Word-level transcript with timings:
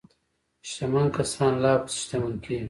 شتمن 0.69 1.07
کسان 1.17 1.53
لا 1.63 1.73
پسې 1.83 1.95
شتمن 2.01 2.33
کیږي. 2.43 2.59